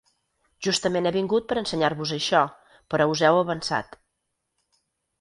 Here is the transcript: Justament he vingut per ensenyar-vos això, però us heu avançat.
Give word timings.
Justament 0.67 1.09
he 1.09 1.11
vingut 1.17 1.45
per 1.51 1.59
ensenyar-vos 1.61 2.15
això, 2.17 2.41
però 2.95 3.11
us 3.15 3.25
heu 3.31 3.41
avançat. 3.45 3.99